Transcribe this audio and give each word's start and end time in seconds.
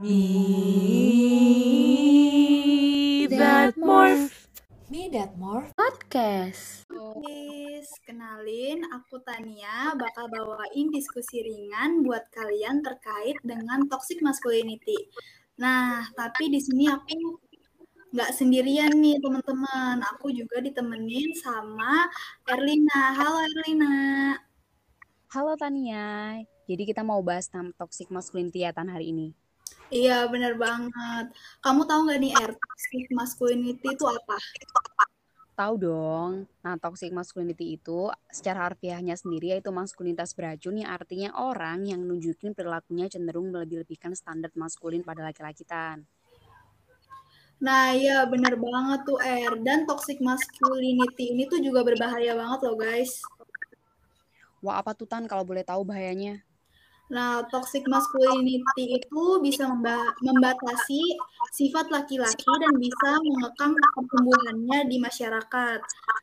Me 0.00 0.16
that 3.28 3.76
morph. 3.76 4.32
Me 4.88 5.12
That 5.12 5.36
More 5.36 5.68
Podcast. 5.76 6.88
Guys, 6.88 7.92
kenalin 8.08 8.80
aku 8.96 9.20
Tania 9.20 9.92
bakal 10.00 10.32
bawain 10.32 10.88
diskusi 10.88 11.44
ringan 11.44 12.00
buat 12.00 12.32
kalian 12.32 12.80
terkait 12.80 13.36
dengan 13.44 13.84
toxic 13.92 14.24
masculinity. 14.24 14.96
Nah, 15.60 16.08
tapi 16.16 16.48
di 16.48 16.64
sini 16.64 16.88
aku 16.88 17.36
nggak 18.16 18.32
sendirian 18.32 18.96
nih 18.96 19.20
teman-teman. 19.20 20.00
Aku 20.16 20.32
juga 20.32 20.64
ditemenin 20.64 21.36
sama 21.36 22.08
Erlina. 22.48 23.20
Halo 23.20 23.44
Erlina. 23.52 24.32
Halo 25.28 25.60
Tania, 25.60 26.40
jadi 26.64 26.88
kita 26.88 27.04
mau 27.04 27.20
bahas 27.20 27.52
tentang 27.52 27.76
toxic 27.76 28.08
masculinity 28.08 28.64
ya 28.64 28.72
Tan 28.72 28.88
hari 28.88 29.12
ini. 29.12 29.49
Iya, 29.90 30.30
bener 30.30 30.54
banget. 30.54 31.34
Kamu 31.58 31.82
tahu 31.82 32.06
nggak 32.06 32.20
nih 32.22 32.32
Er, 32.38 32.50
toxic 32.54 33.10
masculinity 33.10 33.86
itu 33.90 34.06
apa? 34.06 34.38
Tahu 35.58 35.74
dong, 35.76 36.48
nah 36.64 36.78
toxic 36.80 37.12
masculinity 37.12 37.76
itu 37.76 38.08
secara 38.32 38.70
harfiahnya 38.70 39.12
sendiri 39.12 39.52
yaitu 39.52 39.68
maskulinitas 39.68 40.32
beracun 40.32 40.80
yang 40.80 40.88
artinya 40.88 41.36
orang 41.36 41.84
yang 41.84 42.00
nunjukin 42.00 42.56
perilakunya 42.56 43.12
cenderung 43.12 43.52
melebih-lebihkan 43.52 44.16
standar 44.16 44.48
maskulin 44.56 45.04
pada 45.04 45.20
laki-laki 45.26 45.66
Tan. 45.68 46.06
Nah, 47.60 47.92
iya 47.92 48.24
bener 48.24 48.56
banget 48.56 49.04
tuh 49.04 49.20
Er. 49.20 49.52
Dan 49.60 49.84
toxic 49.84 50.16
masculinity 50.24 51.36
ini 51.36 51.44
tuh 51.44 51.60
juga 51.60 51.84
berbahaya 51.84 52.32
banget 52.32 52.60
loh 52.64 52.80
guys. 52.80 53.20
Wah 54.64 54.80
apa 54.80 54.96
tuh 54.96 55.04
Tan 55.04 55.28
kalau 55.28 55.44
boleh 55.44 55.60
tahu 55.60 55.84
bahayanya? 55.84 56.40
Nah, 57.10 57.42
toxic 57.50 57.82
masculinity 57.90 59.02
itu 59.02 59.22
bisa 59.42 59.66
memba- 59.66 60.14
membatasi 60.22 61.18
sifat 61.50 61.90
laki-laki 61.90 62.46
dan 62.62 62.78
bisa 62.78 63.10
mengekang 63.18 63.74
pertumbuhannya 63.74 64.86
di 64.86 64.96
masyarakat. 65.02 65.80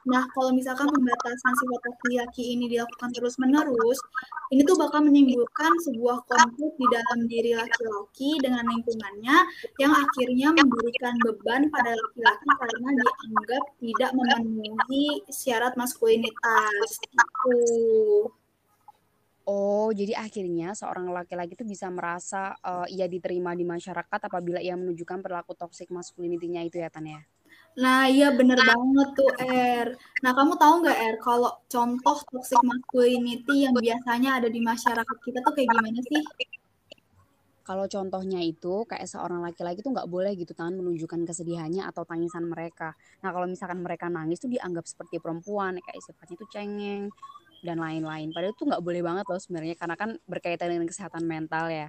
Nah, 0.08 0.24
kalau 0.32 0.56
misalkan 0.56 0.88
pembatasan 0.88 1.54
sifat 1.60 1.82
laki-laki 1.92 2.56
ini 2.56 2.72
dilakukan 2.72 3.12
terus-menerus, 3.12 4.00
ini 4.56 4.64
tuh 4.64 4.80
bakal 4.80 5.04
menimbulkan 5.04 5.76
sebuah 5.84 6.24
konflik 6.24 6.72
di 6.80 6.88
dalam 6.88 7.20
diri 7.28 7.52
laki-laki 7.52 8.40
dengan 8.40 8.64
lingkungannya 8.64 9.38
yang 9.84 9.92
akhirnya 9.92 10.56
memberikan 10.56 11.20
beban 11.20 11.68
pada 11.68 11.92
laki-laki 11.92 12.50
karena 12.64 12.90
dianggap 12.96 13.64
tidak 13.84 14.12
memenuhi 14.16 15.20
syarat 15.28 15.76
maskulinitas. 15.76 16.96
Gitu. 17.04 17.60
Oh 19.48 19.88
jadi 19.96 20.20
akhirnya 20.20 20.76
seorang 20.76 21.08
laki-laki 21.08 21.56
itu 21.56 21.64
bisa 21.64 21.88
merasa 21.88 22.52
eh, 22.60 23.00
ia 23.00 23.08
diterima 23.08 23.56
di 23.56 23.64
masyarakat 23.64 24.20
apabila 24.28 24.60
ia 24.60 24.76
menunjukkan 24.76 25.24
perilaku 25.24 25.56
toxic 25.56 25.88
masculinity-nya 25.88 26.68
itu 26.68 26.84
ya 26.84 26.92
Tan 26.92 27.08
ya? 27.08 27.24
Nah, 27.78 28.10
iya 28.10 28.34
bener 28.34 28.58
banget 28.58 29.08
tuh, 29.14 29.32
Er. 29.40 29.88
Nah, 30.26 30.32
kamu 30.34 30.58
tahu 30.58 30.74
nggak, 30.82 30.98
Er, 30.98 31.16
kalau 31.22 31.54
contoh 31.70 32.18
toxic 32.28 32.60
masculinity 32.66 33.70
yang 33.70 33.72
biasanya 33.78 34.42
ada 34.42 34.50
di 34.50 34.60
masyarakat 34.60 35.18
kita 35.24 35.40
tuh 35.46 35.54
kayak 35.56 35.70
gimana 35.72 36.02
sih? 36.02 36.26
Kalau 37.62 37.86
contohnya 37.86 38.40
itu 38.42 38.88
kayak 38.88 39.08
seorang 39.08 39.46
laki-laki 39.46 39.80
tuh 39.86 39.94
nggak 39.94 40.10
boleh 40.10 40.34
gitu 40.40 40.56
kan 40.58 40.74
menunjukkan 40.74 41.28
kesedihannya 41.28 41.86
atau 41.86 42.04
tangisan 42.08 42.48
mereka. 42.48 42.96
Nah 43.22 43.30
kalau 43.30 43.46
misalkan 43.46 43.80
mereka 43.84 44.08
nangis 44.08 44.40
tuh 44.40 44.50
dianggap 44.52 44.88
seperti 44.88 45.20
perempuan, 45.20 45.76
kayak 45.80 46.02
sifatnya 46.02 46.36
tuh 46.40 46.50
cengeng 46.50 47.04
dan 47.62 47.78
lain-lain. 47.82 48.30
Padahal 48.34 48.54
itu 48.54 48.64
nggak 48.66 48.84
boleh 48.84 49.02
banget 49.02 49.26
loh 49.28 49.40
sebenarnya 49.42 49.76
karena 49.78 49.96
kan 49.98 50.10
berkaitan 50.26 50.70
dengan 50.70 50.88
kesehatan 50.90 51.24
mental 51.26 51.70
ya. 51.70 51.88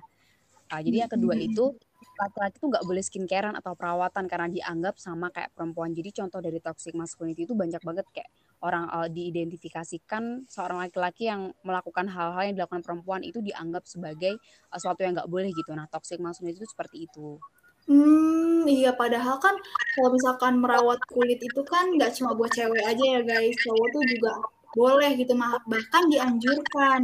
Ah, 0.69 0.85
jadi 0.85 1.09
yang 1.09 1.13
kedua 1.13 1.33
itu 1.33 1.73
laki-laki 2.19 2.61
tuh 2.61 2.69
nggak 2.69 2.85
boleh 2.85 3.01
skincarean 3.01 3.57
atau 3.57 3.73
perawatan 3.73 4.29
karena 4.29 4.49
dianggap 4.53 5.01
sama 5.01 5.33
kayak 5.33 5.49
perempuan. 5.57 5.97
Jadi 5.97 6.11
contoh 6.13 6.45
dari 6.45 6.61
toxic 6.61 6.93
masculinity 6.93 7.49
itu 7.49 7.57
banyak 7.57 7.81
banget 7.81 8.05
kayak 8.13 8.29
orang 8.61 8.85
eh, 8.91 9.09
diidentifikasikan 9.09 10.45
seorang 10.45 10.83
laki-laki 10.85 11.31
yang 11.31 11.57
melakukan 11.65 12.11
hal-hal 12.11 12.43
yang 12.53 12.55
dilakukan 12.59 12.85
perempuan 12.85 13.25
itu 13.25 13.41
dianggap 13.41 13.89
sebagai 13.89 14.37
eh, 14.37 14.77
sesuatu 14.77 15.01
yang 15.01 15.17
nggak 15.17 15.31
boleh 15.31 15.49
gitu. 15.55 15.73
Nah 15.73 15.89
toxic 15.89 16.21
masculinity 16.21 16.61
itu 16.61 16.69
seperti 16.69 17.09
itu. 17.09 17.41
Hmm, 17.89 18.69
iya 18.69 18.93
padahal 18.93 19.41
kan 19.41 19.57
kalau 19.97 20.13
misalkan 20.13 20.61
merawat 20.61 21.01
kulit 21.09 21.41
itu 21.41 21.65
kan 21.65 21.89
nggak 21.97 22.13
cuma 22.21 22.37
buat 22.37 22.53
cewek 22.53 22.85
aja 22.85 23.05
ya 23.17 23.21
guys, 23.25 23.57
cowok 23.65 23.89
tuh 23.97 24.03
juga 24.05 24.33
boleh 24.77 25.17
gitu 25.17 25.33
bahkan 25.65 26.03
dianjurkan. 26.13 27.01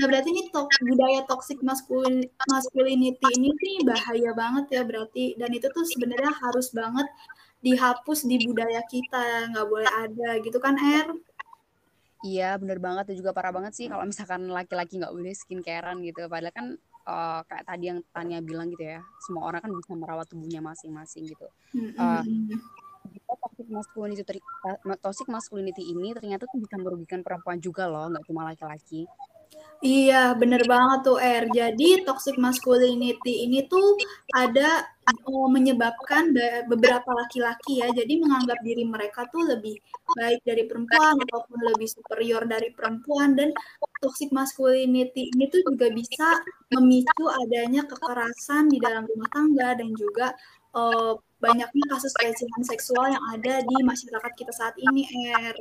Nah 0.00 0.04
berarti 0.08 0.28
ini 0.32 0.48
to- 0.48 0.68
budaya 0.80 1.20
toxic 1.28 1.60
masculin 1.60 2.24
masculinity 2.48 3.26
ini 3.36 3.52
nih 3.52 3.78
bahaya 3.84 4.30
banget 4.32 4.64
ya 4.72 4.82
berarti 4.82 5.36
dan 5.36 5.52
itu 5.52 5.68
tuh 5.68 5.84
sebenarnya 5.84 6.32
harus 6.32 6.72
banget 6.72 7.08
dihapus 7.62 8.26
di 8.26 8.36
budaya 8.42 8.82
kita 8.88 9.52
nggak 9.54 9.66
boleh 9.68 9.90
ada 9.90 10.28
gitu 10.42 10.58
kan 10.58 10.74
Er? 10.80 11.14
Iya 12.22 12.54
bener 12.58 12.78
banget 12.78 13.10
dan 13.10 13.16
juga 13.18 13.34
parah 13.34 13.50
banget 13.50 13.74
sih 13.74 13.86
kalau 13.90 14.06
misalkan 14.06 14.46
laki-laki 14.46 14.98
nggak 14.98 15.14
boleh 15.14 15.34
skincarean 15.34 15.98
gitu. 16.06 16.30
Padahal 16.30 16.54
kan 16.54 16.66
eh, 17.02 17.40
kayak 17.50 17.64
tadi 17.66 17.84
yang 17.90 17.98
Tania 18.14 18.38
bilang 18.38 18.70
gitu 18.70 18.94
ya, 18.94 19.02
semua 19.26 19.50
orang 19.50 19.60
kan 19.62 19.72
bisa 19.74 19.92
merawat 19.98 20.26
tubuhnya 20.30 20.62
masing-masing 20.62 21.26
gitu. 21.26 21.46
Eh, 21.74 21.82
Mm-mm. 21.82 22.22
Jika 22.46 22.91
toxic 23.38 23.68
masculinity, 23.68 24.40
toxic 25.00 25.28
masculinity 25.28 25.82
ini 25.92 26.12
ternyata 26.16 26.44
tuh 26.50 26.58
bisa 26.60 26.76
merugikan 26.80 27.20
perempuan 27.20 27.58
juga 27.60 27.88
loh, 27.88 28.10
nggak 28.10 28.24
cuma 28.28 28.48
laki-laki. 28.48 29.08
Iya, 29.82 30.38
bener 30.38 30.62
banget 30.62 30.98
tuh, 31.10 31.18
Er. 31.18 31.50
Jadi, 31.50 32.06
toxic 32.06 32.38
masculinity 32.38 33.50
ini 33.50 33.66
tuh 33.66 33.98
ada 34.30 34.86
oh, 35.26 35.50
menyebabkan 35.50 36.30
be- 36.30 36.62
beberapa 36.70 37.10
laki-laki 37.10 37.82
ya, 37.82 37.90
jadi 37.90 38.14
menganggap 38.22 38.62
diri 38.62 38.86
mereka 38.86 39.26
tuh 39.26 39.42
lebih 39.42 39.74
baik 40.14 40.40
dari 40.46 40.70
perempuan 40.70 41.18
ataupun 41.26 41.58
lebih 41.74 41.88
superior 41.90 42.46
dari 42.46 42.70
perempuan 42.70 43.34
dan 43.34 43.50
toxic 43.98 44.30
masculinity 44.30 45.34
ini 45.34 45.50
tuh 45.50 45.66
juga 45.66 45.90
bisa 45.90 46.28
memicu 46.70 47.26
adanya 47.26 47.82
kekerasan 47.82 48.70
di 48.70 48.78
dalam 48.78 49.02
rumah 49.10 49.30
tangga 49.34 49.68
dan 49.74 49.90
juga 49.98 50.30
eh, 50.78 51.12
banyaknya 51.42 51.84
kasus 51.90 52.14
pelecehan 52.14 52.62
seksual 52.62 53.10
yang 53.10 53.24
ada 53.34 53.54
di 53.66 53.76
masyarakat 53.82 54.32
kita 54.38 54.52
saat 54.54 54.78
ini, 54.78 55.02
Er. 55.34 55.58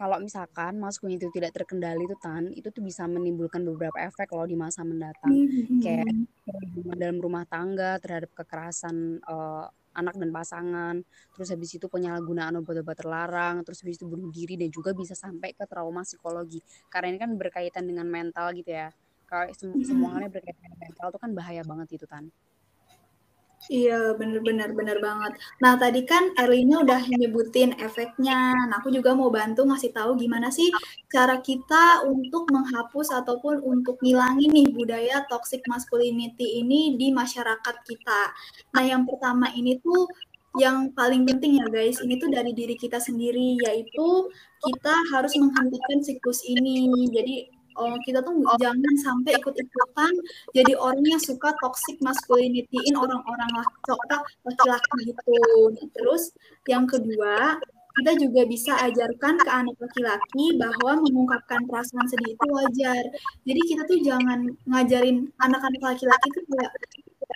Kalau 0.00 0.16
misalkan 0.16 0.80
masculinity 0.80 1.28
itu 1.28 1.34
tidak 1.36 1.52
terkendali 1.60 2.08
tuh 2.08 2.16
Tan, 2.16 2.48
itu 2.56 2.72
tuh 2.72 2.80
bisa 2.80 3.04
menimbulkan 3.04 3.60
beberapa 3.64 4.00
efek 4.00 4.32
loh 4.32 4.48
di 4.48 4.56
masa 4.56 4.80
mendatang. 4.80 5.44
Kayak 5.80 6.08
Hmm. 6.08 6.24
perlindungan 6.40 6.96
dalam 6.96 7.18
rumah 7.20 7.44
tangga 7.44 8.00
terhadap 8.00 8.32
kekerasan 8.32 9.20
eh, 9.20 9.66
anak 9.90 10.16
dan 10.16 10.30
pasangan, 10.32 10.96
terus 11.36 11.52
habis 11.52 11.76
itu 11.76 11.84
penyalahgunaan 11.90 12.56
obat-obat 12.62 12.96
terlarang, 12.96 13.60
terus 13.60 13.84
habis 13.84 14.00
itu 14.00 14.08
bunuh 14.08 14.32
diri 14.32 14.56
dan 14.56 14.72
juga 14.72 14.96
bisa 14.96 15.12
sampai 15.12 15.52
ke 15.52 15.68
trauma 15.68 16.00
psikologi. 16.00 16.64
Karena 16.88 17.12
ini 17.12 17.18
kan 17.20 17.36
berkaitan 17.36 17.84
dengan 17.84 18.08
mental 18.08 18.56
gitu 18.56 18.72
ya. 18.72 18.88
Kalau 19.28 19.52
sem- 19.52 19.84
semua 19.84 20.16
halnya 20.16 20.32
berkaitan 20.32 20.64
dengan 20.64 20.80
mental 20.80 21.06
tuh 21.12 21.20
kan 21.20 21.30
bahaya 21.36 21.60
banget 21.60 22.00
itu 22.00 22.06
Tan. 22.08 22.32
Iya, 23.70 24.18
bener-bener 24.18 24.74
bener 24.78 24.98
banget. 24.98 25.32
Nah, 25.62 25.78
tadi 25.78 26.02
kan 26.02 26.34
Erlina 26.34 26.82
udah 26.82 27.06
nyebutin 27.06 27.70
efeknya. 27.78 28.50
Nah, 28.66 28.82
aku 28.82 28.90
juga 28.90 29.14
mau 29.14 29.30
bantu 29.30 29.62
ngasih 29.62 29.94
tahu 29.94 30.18
gimana 30.18 30.50
sih 30.50 30.66
cara 31.06 31.38
kita 31.38 32.02
untuk 32.10 32.50
menghapus 32.50 33.14
ataupun 33.14 33.62
untuk 33.62 33.96
ngilangin 34.02 34.50
nih 34.50 34.68
budaya 34.74 35.22
toxic 35.30 35.62
masculinity 35.70 36.58
ini 36.66 36.98
di 36.98 37.14
masyarakat 37.14 37.76
kita. 37.86 38.20
Nah, 38.74 38.82
yang 38.82 39.06
pertama 39.06 39.46
ini 39.54 39.78
tuh 39.78 40.10
yang 40.58 40.90
paling 40.90 41.22
penting 41.22 41.62
ya 41.62 41.66
guys, 41.70 42.02
ini 42.02 42.18
tuh 42.18 42.26
dari 42.26 42.50
diri 42.50 42.74
kita 42.74 42.98
sendiri, 42.98 43.54
yaitu 43.70 44.08
kita 44.66 44.94
harus 45.14 45.30
menghentikan 45.38 46.02
siklus 46.02 46.42
ini. 46.42 47.06
Jadi, 47.14 47.59
oh, 47.80 47.96
kita 48.04 48.20
tuh 48.20 48.36
jangan 48.60 48.94
sampai 49.00 49.32
ikut-ikutan 49.40 50.12
jadi 50.52 50.72
orang 50.76 51.04
yang 51.08 51.22
suka 51.22 51.56
toxic 51.64 51.96
masculinity-in 52.04 52.94
orang-orang 52.94 53.50
laki-laki 54.44 54.96
gitu. 55.08 55.40
Nah, 55.72 55.86
terus 55.96 56.36
yang 56.68 56.84
kedua, 56.84 57.56
kita 58.00 58.12
juga 58.16 58.42
bisa 58.46 58.72
ajarkan 58.86 59.34
ke 59.42 59.50
anak 59.50 59.76
laki-laki 59.80 60.44
bahwa 60.56 61.02
mengungkapkan 61.02 61.66
perasaan 61.66 62.06
sedih 62.06 62.32
itu 62.38 62.46
wajar. 62.48 63.04
Jadi 63.44 63.60
kita 63.66 63.82
tuh 63.88 63.98
jangan 64.04 64.46
ngajarin 64.68 65.26
anak-anak 65.42 65.82
laki-laki 65.82 66.26
tuh 66.36 66.44
kayak 66.54 66.72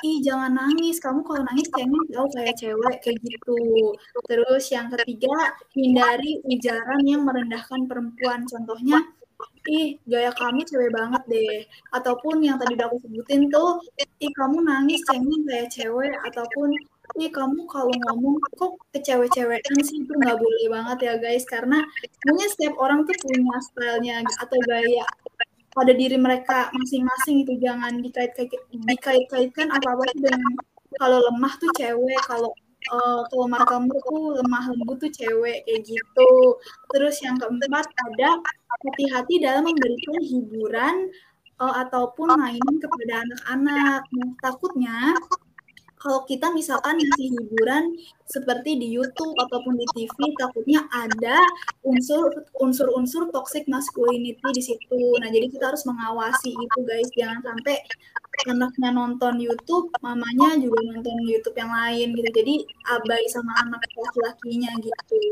ih 0.02 0.18
jangan 0.26 0.52
nangis, 0.52 0.98
kamu 0.98 1.22
kalau 1.22 1.42
nangis 1.46 1.70
cengeng 1.70 2.04
tahu 2.10 2.26
kayak 2.34 2.54
cewek 2.58 2.96
kayak 3.02 3.18
gitu. 3.22 3.58
Terus 4.26 4.64
yang 4.74 4.90
ketiga, 4.90 5.54
hindari 5.72 6.42
ujaran 6.44 7.02
yang 7.06 7.22
merendahkan 7.22 7.86
perempuan. 7.86 8.42
Contohnya 8.48 8.98
ih 9.68 9.96
gaya 10.04 10.30
kamu 10.34 10.60
cewek 10.68 10.90
banget 10.92 11.22
deh. 11.30 11.56
Ataupun 11.96 12.44
yang 12.44 12.56
tadi 12.60 12.76
udah 12.76 12.86
aku 12.90 12.98
sebutin 13.04 13.48
tuh 13.48 13.80
ih 14.20 14.32
kamu 14.34 14.56
nangis 14.64 15.00
cengeng 15.08 15.42
kayak 15.48 15.68
cewek. 15.72 16.12
Ataupun 16.28 16.68
ih 17.20 17.30
kamu 17.32 17.60
kalau 17.68 17.92
ngomong 17.92 18.36
kok 18.58 18.74
kecewek-cewekan 18.92 19.76
sih? 19.84 20.04
Itu 20.04 20.12
nggak 20.16 20.36
boleh 20.36 20.64
banget 20.72 20.98
ya 21.06 21.14
guys. 21.20 21.44
Karena 21.48 21.78
mungkin 22.26 22.48
setiap 22.52 22.74
orang 22.80 23.06
tuh 23.08 23.16
punya 23.22 23.56
stylenya 23.64 24.16
atau 24.42 24.58
gaya 24.68 25.04
pada 25.74 25.90
diri 25.90 26.14
mereka 26.14 26.70
masing-masing 26.70 27.42
itu 27.42 27.58
jangan 27.58 27.98
dikait-kaitkan 27.98 29.68
apa-apa 29.74 30.06
dengan 30.14 30.54
kalau 30.94 31.18
lemah 31.18 31.52
tuh 31.58 31.70
cewek 31.74 32.20
kalau 32.30 32.54
uh, 32.92 33.24
kalau 33.28 33.46
kamu 33.64 33.92
tuh 34.04 34.22
lemah 34.40 34.64
lembut 34.72 34.96
tuh 35.00 35.12
cewek 35.12 35.64
kayak 35.64 35.80
gitu. 35.86 36.32
Terus 36.92 37.16
yang 37.24 37.36
keempat 37.40 37.86
ada 37.88 38.30
hati-hati 38.84 39.40
dalam 39.40 39.64
memberikan 39.64 40.18
hiburan 40.20 40.94
uh, 41.62 41.74
ataupun 41.86 42.34
mainan 42.36 42.76
kepada 42.82 43.24
anak-anak. 43.24 44.02
Nah, 44.12 44.30
takutnya 44.42 45.14
kalau 46.04 46.20
kita 46.28 46.52
misalkan 46.52 47.00
ngasih 47.00 47.32
hiburan 47.32 47.96
seperti 48.28 48.76
di 48.76 48.92
YouTube 48.92 49.32
ataupun 49.40 49.80
di 49.80 49.88
TV, 49.96 50.36
takutnya 50.36 50.84
ada 50.92 51.40
unsur 51.80 52.28
unsur-unsur 52.60 53.32
toxic 53.32 53.64
masculinity 53.64 54.44
di 54.52 54.60
situ. 54.60 55.00
Nah, 55.16 55.32
jadi 55.32 55.48
kita 55.48 55.72
harus 55.72 55.88
mengawasi 55.88 56.52
itu 56.52 56.78
guys, 56.84 57.08
jangan 57.16 57.40
sampai 57.40 57.80
anaknya 58.52 58.92
nonton 58.92 59.40
YouTube, 59.40 59.88
mamanya 60.04 60.60
juga 60.60 60.76
nonton 60.92 61.24
YouTube 61.24 61.56
yang 61.56 61.72
lain 61.72 62.12
gitu. 62.12 62.30
Jadi 62.36 62.54
abai 62.92 63.24
sama 63.32 63.56
anak 63.64 63.80
laki-lakinya 63.96 64.76
gitu. 64.84 65.24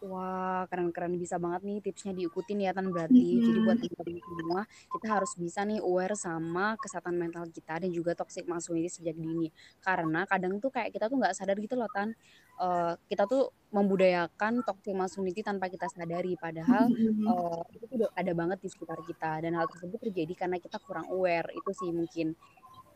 Wah, 0.00 0.64
keren-keren 0.72 1.12
bisa 1.20 1.36
banget 1.36 1.60
nih 1.60 1.78
tipsnya 1.84 2.16
diikutin 2.16 2.64
ya 2.64 2.72
Tan 2.72 2.88
berarti. 2.88 3.20
Mm 3.20 3.36
-hmm. 3.36 3.44
Jadi 3.44 3.58
buat 3.60 3.78
teman-teman 3.84 4.36
semua, 4.40 4.62
kita 4.96 5.06
harus 5.12 5.32
bisa 5.36 5.60
nih 5.68 5.80
aware 5.84 6.16
sama 6.16 6.72
kesehatan 6.80 7.20
mental 7.20 7.44
kita 7.52 7.84
dan 7.84 7.90
juga 7.92 8.16
toxic 8.16 8.48
masculinity 8.48 8.88
sejak 8.88 9.12
dini. 9.12 9.52
Karena 9.84 10.24
kadang 10.24 10.56
tuh 10.56 10.72
kayak 10.72 10.96
kita 10.96 11.12
tuh 11.12 11.20
nggak 11.20 11.36
sadar 11.36 11.56
gitu 11.60 11.76
loh 11.76 11.90
Tan. 11.92 12.16
Uh, 12.60 12.92
kita 13.08 13.24
tuh 13.28 13.52
membudayakan 13.72 14.64
toxic 14.64 14.96
masculinity 14.96 15.40
tanpa 15.44 15.68
kita 15.68 15.88
sadari 15.88 16.36
padahal 16.36 16.92
uh, 17.24 17.64
itu 17.72 17.84
tuh 17.88 18.08
ada 18.12 18.32
banget 18.36 18.60
di 18.60 18.68
sekitar 18.68 19.00
kita 19.04 19.40
dan 19.40 19.56
hal 19.56 19.64
tersebut 19.68 20.00
terjadi 20.08 20.32
karena 20.44 20.56
kita 20.56 20.80
kurang 20.80 21.12
aware. 21.12 21.52
Itu 21.52 21.76
sih 21.76 21.92
mungkin 21.92 22.32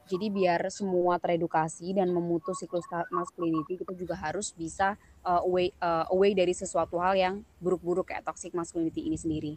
jadi 0.04 0.28
biar 0.28 0.60
semua 0.68 1.16
teredukasi 1.16 1.96
dan 1.96 2.12
memutus 2.12 2.60
siklus 2.60 2.84
masculinity, 3.08 3.80
kita 3.80 3.96
juga 3.96 4.14
harus 4.20 4.52
bisa 4.52 5.00
uh, 5.24 5.40
away 5.40 5.72
uh, 5.80 6.04
away 6.12 6.36
dari 6.36 6.52
sesuatu 6.52 7.00
hal 7.00 7.16
yang 7.16 7.34
buruk-buruk 7.58 8.12
kayak 8.12 8.24
toxic 8.24 8.52
masculinity 8.52 9.08
ini 9.08 9.16
sendiri. 9.16 9.52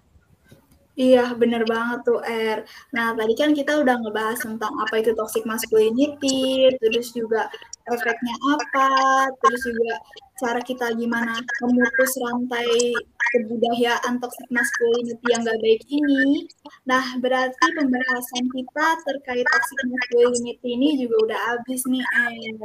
Iya, 0.98 1.38
bener 1.38 1.62
banget 1.70 2.00
tuh, 2.10 2.20
Er. 2.26 2.66
Nah, 2.90 3.14
tadi 3.14 3.34
kan 3.38 3.54
kita 3.54 3.72
udah 3.86 3.96
ngebahas 4.02 4.42
tentang 4.42 4.74
apa 4.82 4.98
itu 4.98 5.14
toxic 5.14 5.46
masculinity, 5.46 6.74
terus 6.82 7.14
juga 7.14 7.46
efeknya 7.86 8.34
apa, 8.58 8.90
terus 9.38 9.62
juga 9.62 9.94
cara 10.42 10.58
kita 10.58 10.98
gimana 10.98 11.38
memutus 11.62 12.12
rantai 12.18 12.98
kebudayaan 13.30 14.18
toxic 14.18 14.50
masculinity 14.50 15.26
yang 15.30 15.46
gak 15.46 15.62
baik 15.62 15.84
ini. 15.86 16.50
Nah, 16.90 17.06
berarti 17.22 17.66
pembahasan 17.78 18.46
kita 18.58 18.88
terkait 19.06 19.46
toxic 19.54 19.80
masculinity 19.94 20.66
ini 20.66 20.90
juga 20.98 21.16
udah 21.30 21.40
habis 21.54 21.86
nih, 21.86 22.02
Er. 22.02 22.58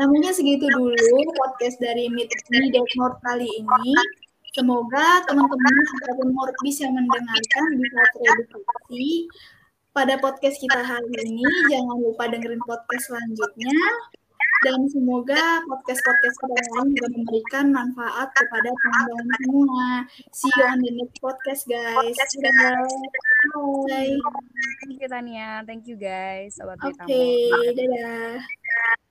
Mungkin 0.00 0.32
segitu 0.32 0.64
dulu 0.72 1.18
podcast 1.36 1.76
dari 1.76 2.08
Meet 2.08 2.32
Me 2.48 2.72
More 2.96 3.20
kali 3.20 3.52
ini. 3.52 3.92
Semoga 4.50 5.22
teman-teman 5.30 5.74
ataupun 6.02 6.28
Morbis 6.34 6.82
yang 6.82 6.92
mendengarkan 6.98 7.64
bisa 7.78 8.00
teredukasi 8.18 9.30
pada 9.94 10.18
podcast 10.18 10.58
kita 10.58 10.80
hari 10.82 11.06
ini. 11.22 11.46
Jangan 11.70 11.96
lupa 12.02 12.26
dengerin 12.26 12.62
podcast 12.66 13.10
selanjutnya. 13.10 13.74
Dan 14.60 14.84
semoga 14.92 15.64
podcast-podcast 15.64 16.36
kita 16.36 16.52
lain 16.52 16.92
juga 16.92 17.08
memberikan 17.16 17.64
manfaat 17.72 18.28
kepada 18.36 18.68
teman-teman 18.68 19.28
semua. 19.40 19.88
See 20.36 20.52
you 20.52 20.64
on 20.68 20.78
the 20.84 20.92
next 21.00 21.16
podcast, 21.24 21.64
guys. 21.64 22.12
Bye. 23.88 24.20
Thank 24.84 25.00
you, 25.00 25.08
Tania. 25.08 25.64
Thank 25.64 25.88
you, 25.88 25.96
guys. 25.96 26.60
Oke, 26.60 26.92
okay, 26.92 27.72
dadah. 27.72 29.08